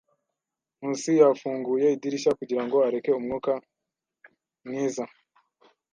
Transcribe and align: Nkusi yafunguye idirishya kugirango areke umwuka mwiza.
Nkusi 0.77 1.11
yafunguye 1.21 1.87
idirishya 1.95 2.31
kugirango 2.39 2.75
areke 2.87 3.09
umwuka 3.19 3.51
mwiza. 4.65 5.03